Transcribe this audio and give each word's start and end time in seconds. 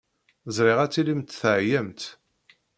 Ẓriɣ 0.55 0.77
ad 0.81 0.91
tilimt 0.91 1.35
teɛyamt. 1.41 2.01